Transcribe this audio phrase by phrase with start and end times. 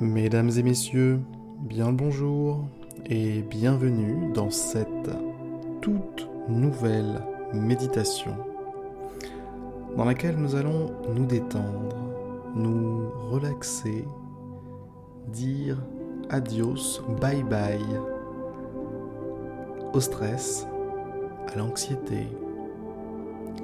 [0.00, 1.20] Mesdames et messieurs,
[1.58, 2.64] bien le bonjour
[3.06, 5.10] et bienvenue dans cette
[5.80, 7.20] toute nouvelle
[7.52, 8.36] méditation
[9.96, 11.96] dans laquelle nous allons nous détendre,
[12.54, 14.04] nous relaxer,
[15.32, 15.82] dire
[16.30, 17.80] adios, bye bye
[19.92, 20.64] au stress,
[21.52, 22.28] à l'anxiété,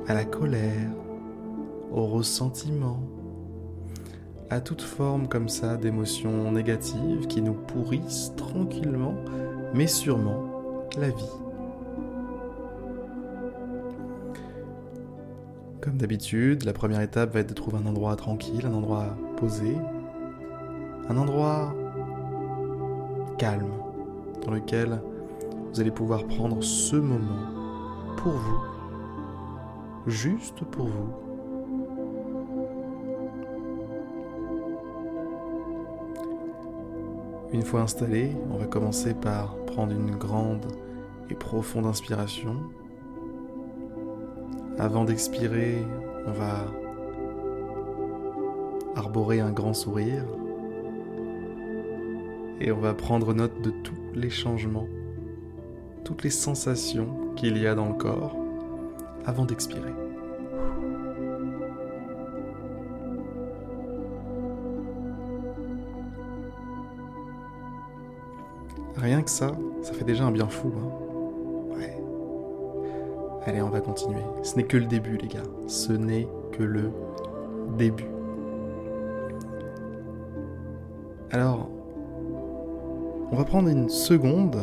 [0.09, 0.91] à la colère,
[1.93, 2.99] au ressentiment,
[4.55, 9.17] à toute forme comme ça d'émotions négatives qui nous pourrissent tranquillement
[9.75, 11.35] mais sûrement la vie.
[15.81, 19.77] Comme d'habitude, la première étape va être de trouver un endroit tranquille, un endroit posé,
[21.09, 21.75] un endroit
[23.39, 23.73] calme
[24.47, 25.03] dans lequel
[25.73, 28.61] vous allez pouvoir prendre ce moment pour vous,
[30.07, 31.24] juste pour vous.
[37.55, 40.67] Une fois installé, on va commencer par prendre une grande
[41.31, 42.57] et profonde inspiration.
[44.77, 45.77] Avant d'expirer,
[46.27, 46.67] on va
[48.97, 50.25] arborer un grand sourire
[52.61, 54.89] et on va prendre note de tous les changements,
[56.03, 58.37] toutes les sensations qu'il y a dans le corps
[59.27, 60.04] avant d'expirer.
[69.05, 69.53] Rien que ça,
[69.83, 70.73] ça fait déjà un bien fou.
[70.79, 71.95] Hein ouais.
[73.45, 74.23] Allez, on va continuer.
[74.43, 75.43] Ce n'est que le début, les gars.
[75.67, 76.91] Ce n'est que le
[77.77, 78.07] début.
[81.33, 81.69] Alors,
[83.31, 84.57] on va prendre une seconde,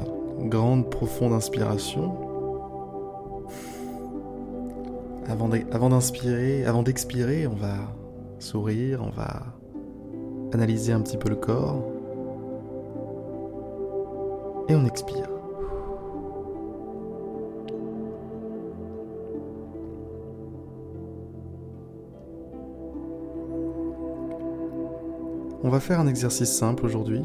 [0.45, 2.15] grande, profonde inspiration.
[5.27, 7.75] Avant d'inspirer, avant d'expirer, on va
[8.39, 9.43] sourire, on va
[10.51, 11.90] analyser un petit peu le corps
[14.71, 15.27] et on expire.
[25.63, 27.21] On va faire un exercice simple aujourd'hui,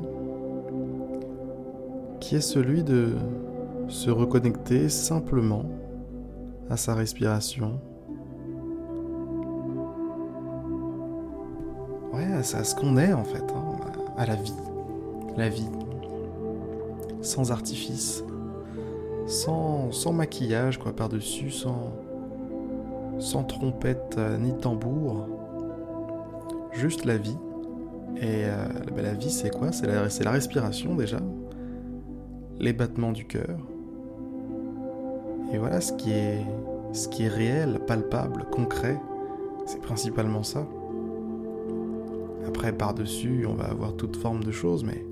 [2.20, 3.14] qui est celui de
[3.88, 5.64] se reconnecter simplement
[6.68, 7.80] à sa respiration.
[12.12, 13.76] Ouais, à ce qu'on est en fait, hein,
[14.16, 14.52] à la vie.
[15.36, 15.68] La vie,
[17.26, 18.24] sans artifice,
[19.26, 21.92] sans, maquillage quoi par-dessus, sans,
[23.18, 25.26] sans trompette euh, ni tambour,
[26.72, 27.36] juste la vie.
[28.18, 29.72] Et euh, bah, la vie c'est quoi?
[29.72, 31.20] C'est la, la respiration déjà,
[32.58, 33.58] les battements du cœur.
[35.52, 36.44] Et voilà ce qui est,
[36.92, 38.98] ce qui est réel, palpable, concret,
[39.66, 40.66] c'est principalement ça.
[42.46, 45.04] Après, par-dessus, on va avoir toute forme de choses, mais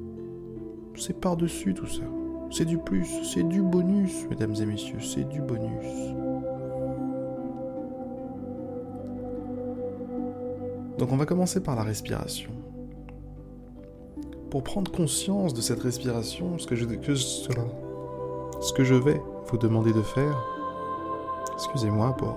[0.96, 2.02] c'est par-dessus tout ça.
[2.50, 6.14] C'est du plus, c'est du bonus, mesdames et messieurs, c'est du bonus.
[10.98, 12.50] Donc on va commencer par la respiration.
[14.50, 16.84] Pour prendre conscience de cette respiration, ce que je,
[18.94, 20.40] vais vous demander de faire,
[21.54, 22.36] excusez-moi pour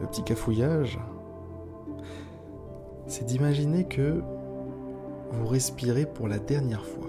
[0.00, 0.98] le petit cafouillage,
[3.06, 4.22] c'est d'imaginer que
[5.32, 7.08] vous respirez pour la dernière fois.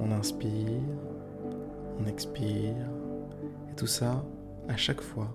[0.00, 0.80] On inspire,
[2.00, 2.74] on expire,
[3.70, 4.24] et tout ça
[4.68, 5.28] à chaque fois,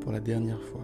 [0.00, 0.82] pour la dernière fois.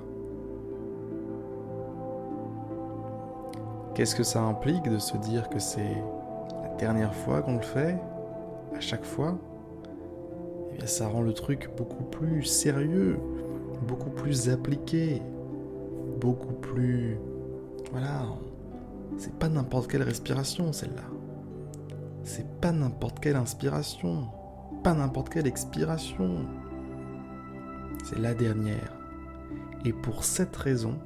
[3.94, 6.02] Qu'est-ce que ça implique de se dire que c'est
[6.62, 7.98] la dernière fois qu'on le fait,
[8.74, 9.36] à chaque fois?
[10.72, 13.18] Eh bien, ça rend le truc beaucoup plus sérieux,
[13.88, 15.20] beaucoup plus appliqué,
[16.20, 17.18] beaucoup plus
[17.90, 18.22] voilà,
[19.16, 21.02] c'est pas n'importe quelle respiration celle-là.
[22.22, 24.28] C'est pas n'importe quelle inspiration,
[24.82, 26.46] pas n'importe quelle expiration.
[28.04, 28.92] C'est la dernière.
[29.84, 30.98] Et pour cette raison,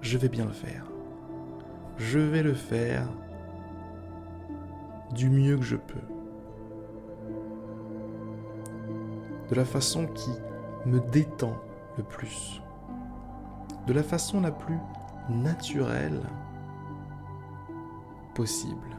[0.00, 0.86] je vais bien le faire.
[1.96, 3.08] Je vais le faire
[5.14, 6.00] du mieux que je peux.
[9.50, 10.30] De la façon qui
[10.84, 11.56] me détend
[11.96, 12.60] le plus.
[13.86, 14.78] De la façon la plus
[15.28, 16.20] naturel
[18.34, 18.96] possible.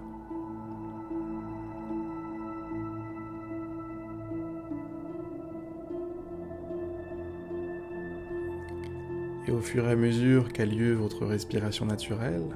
[9.47, 12.49] Et au fur et à mesure qu'a lieu votre respiration naturelle,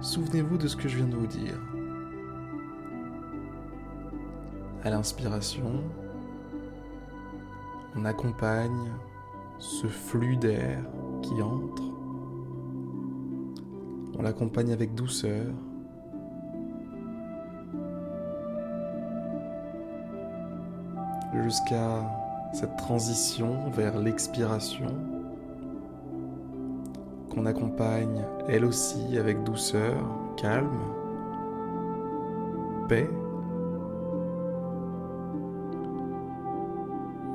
[0.00, 1.60] souvenez-vous de ce que je viens de vous dire.
[4.82, 5.84] À l'inspiration,
[7.94, 8.90] on accompagne
[9.60, 10.78] ce flux d'air
[11.22, 11.82] qui entre
[14.18, 15.46] on l'accompagne avec douceur.
[21.42, 22.02] Jusqu'à
[22.52, 24.94] cette transition vers l'expiration
[27.32, 29.96] qu'on accompagne elle aussi avec douceur,
[30.36, 30.68] calme,
[32.88, 33.08] paix,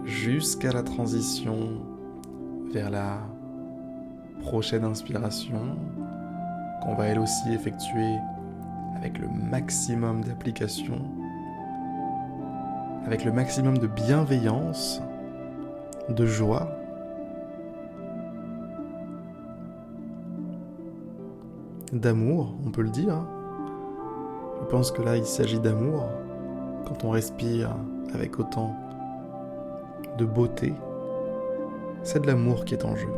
[0.04, 1.94] jusqu'à la transition
[2.73, 3.19] vers la
[4.41, 5.77] prochaine inspiration
[6.83, 8.15] qu'on va elle aussi effectuer
[8.97, 11.00] avec le maximum d'application,
[13.06, 15.01] avec le maximum de bienveillance,
[16.09, 16.69] de joie.
[21.95, 23.25] d'amour, on peut le dire.
[24.62, 26.09] Je pense que là, il s'agit d'amour
[26.88, 27.75] quand on respire
[28.13, 28.75] avec autant
[30.17, 30.73] de beauté.
[32.06, 33.10] C'est de l'amour qui est en jeu.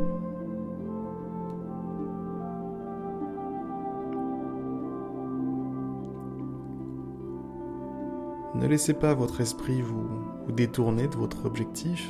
[8.55, 10.07] Ne laissez pas votre esprit vous,
[10.53, 12.09] détourner de votre objectif.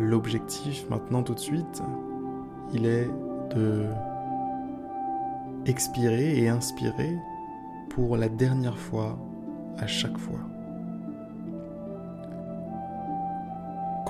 [0.00, 1.82] L'objectif maintenant tout de suite,
[2.72, 3.08] il est
[3.54, 3.86] de
[5.64, 7.16] expirer et inspirer
[7.90, 9.16] pour la dernière fois
[9.78, 10.40] à chaque fois.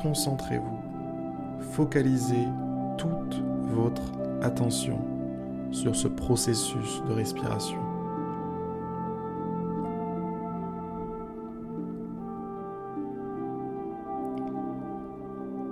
[0.05, 2.47] Concentrez-vous, focalisez
[2.99, 4.03] toute votre
[4.43, 4.99] attention
[5.71, 7.79] sur ce processus de respiration.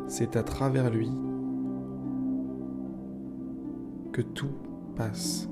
[0.08, 1.10] C'est à travers lui
[4.12, 4.56] que tout
[4.96, 5.46] passe.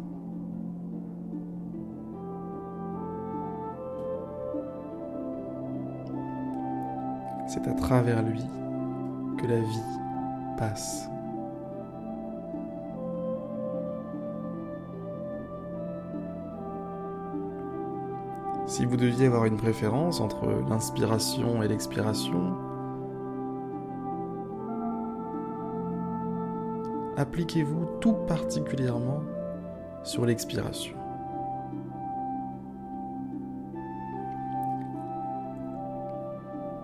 [7.46, 8.40] C'est à travers lui
[9.40, 9.82] que la vie
[10.58, 11.08] passe.
[18.66, 22.54] Si vous deviez avoir une préférence entre l'inspiration et l'expiration,
[27.16, 29.22] appliquez-vous tout particulièrement
[30.02, 30.94] sur l'expiration.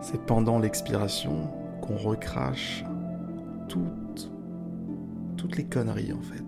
[0.00, 1.49] C'est pendant l'expiration
[1.87, 2.85] qu'on recrache
[3.69, 4.31] toutes,
[5.37, 6.44] toutes les conneries en fait.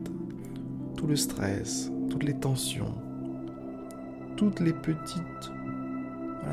[0.96, 2.94] Tout le stress, toutes les tensions,
[4.36, 5.52] toutes les petites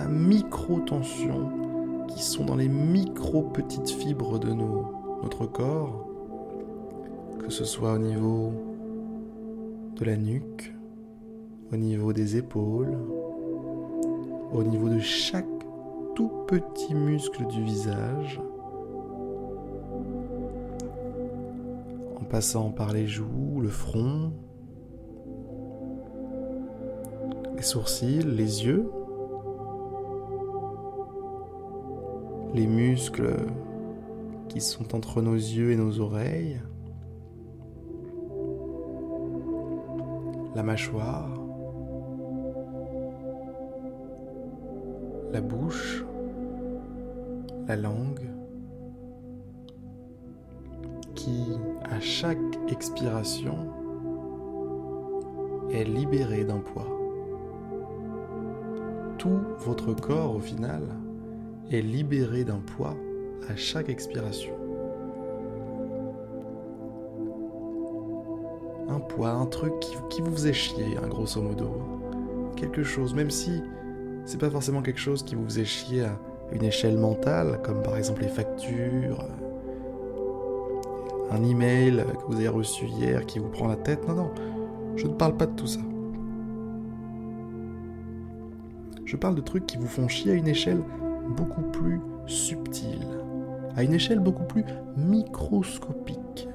[0.09, 6.05] micro-tensions qui sont dans les micro-petites fibres de notre corps
[7.45, 8.51] que ce soit au niveau
[9.95, 10.73] de la nuque,
[11.71, 12.97] au niveau des épaules,
[14.51, 15.45] au niveau de chaque
[16.15, 18.41] tout petit muscle du visage,
[22.29, 24.33] passant par les joues, le front,
[27.55, 28.89] les sourcils, les yeux,
[32.53, 33.35] les muscles
[34.49, 36.61] qui sont entre nos yeux et nos oreilles,
[40.55, 41.29] la mâchoire,
[45.31, 46.05] la bouche,
[47.67, 48.29] la langue,
[51.13, 51.57] qui,
[52.05, 52.37] chaque
[52.69, 53.57] expiration,
[55.71, 56.87] est libérée d'un poids.
[59.17, 60.83] Tout votre corps, au final,
[61.71, 62.95] est libéré d'un poids
[63.49, 64.53] à chaque expiration.
[68.87, 69.73] un poids, un truc
[70.09, 71.71] qui, vous faisait chier, hein, grosso modo.
[72.55, 73.63] Quelque chose, même si
[74.25, 76.19] c'est pas forcément quelque chose qui vous faisait chier à
[76.53, 79.25] une échelle mentale, comme par exemple les factures,
[81.31, 84.07] un email que vous avez reçu hier qui vous prend la tête.
[84.07, 84.31] Non, non,
[84.95, 85.79] je ne parle pas de tout ça.
[89.05, 90.81] Je parle de trucs qui vous font chier à une échelle
[91.29, 93.05] beaucoup plus subtile,
[93.75, 94.63] à une échelle beaucoup plus
[94.97, 96.49] microscopique.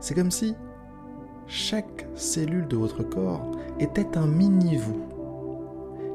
[0.00, 0.54] C'est comme si
[1.46, 3.50] chaque cellule de votre corps
[3.80, 5.00] était un mini-vous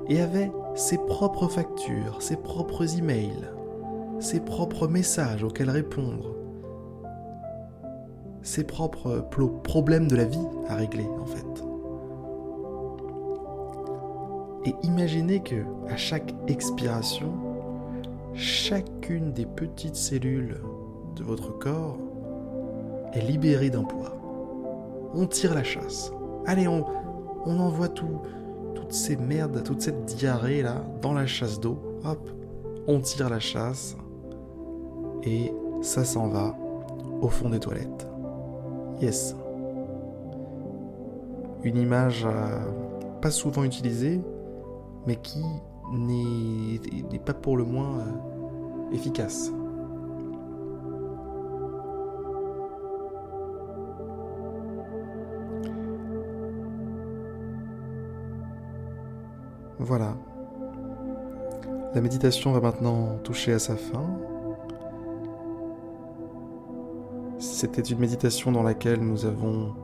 [0.08, 3.50] et avait ses propres factures, ses propres emails,
[4.22, 6.36] ses propres messages auxquels répondre,
[8.44, 9.26] ses propres
[9.64, 11.46] problèmes de la vie à régler en fait.
[14.66, 17.34] Et imaginez que à chaque expiration,
[18.36, 20.62] chacune des petites cellules
[21.16, 21.98] de votre corps
[23.14, 24.16] est libéré d'un poids.
[25.16, 26.14] On tire la chasse.
[26.46, 26.86] Allez, on,
[27.46, 28.22] on envoie tout,
[28.76, 31.80] toutes ces merdes, toute cette diarrhée là dans la chasse d'eau.
[32.06, 32.30] Hop,
[32.88, 33.98] on tire la chasse
[35.24, 36.56] et ça s'en va
[37.22, 38.08] au fond des toilettes.
[39.00, 39.36] Yes.
[41.64, 42.28] Une image
[43.22, 44.20] pas souvent utilisée,
[45.06, 45.44] mais qui
[45.94, 49.52] n'est pas pour le moins euh, efficace.
[59.80, 60.16] Voilà.
[61.94, 64.06] La méditation va maintenant toucher à sa fin.
[67.62, 69.76] C'était une méditation dans laquelle nous avons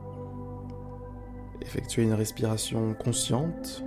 [1.62, 3.84] effectué une respiration consciente.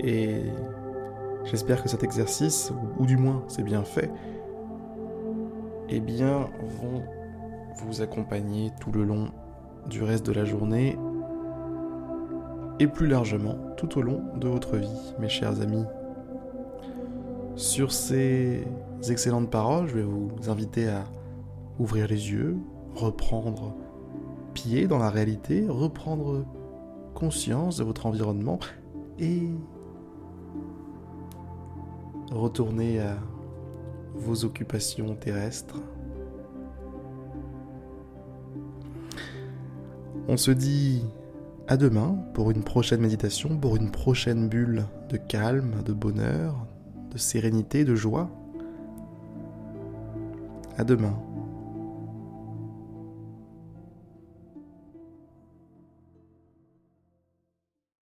[0.00, 0.40] Et
[1.44, 4.10] j'espère que cet exercice, ou, du moins c'est bien fait,
[5.90, 6.48] eh bien,
[6.80, 7.02] vont
[7.84, 9.28] vous accompagner tout le long
[9.86, 10.96] du reste de la journée
[12.80, 15.84] et plus largement tout au long de votre vie, mes chers amis.
[17.54, 18.66] Sur ces
[19.10, 21.04] excellentes paroles, je vais vous inviter à
[21.78, 22.56] ouvrir les yeux,
[22.94, 23.74] reprendre
[24.54, 26.44] pied dans la réalité, reprendre
[27.14, 28.58] conscience de votre environnement
[29.18, 29.48] et
[32.30, 33.16] retourner à
[34.14, 35.80] vos occupations terrestres.
[40.28, 41.02] On se dit
[41.68, 46.66] à demain pour une prochaine méditation, pour une prochaine bulle de calme, de bonheur,
[47.10, 48.30] de sérénité, de joie.
[50.78, 51.14] À demain.